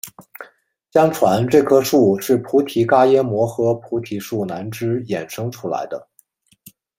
[0.91, 6.09] 相传这棵树是菩提伽耶摩诃菩提树南枝衍生出来的。